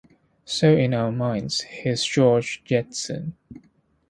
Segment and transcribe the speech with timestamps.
[0.45, 3.35] So in our minds, he's George Jetson.